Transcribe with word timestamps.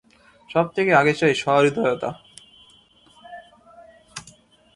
সব 0.49 0.65
থেকে 0.75 0.91
আগে 0.93 1.13
চাই 1.13 1.33
সহৃদয়তা। 1.35 2.09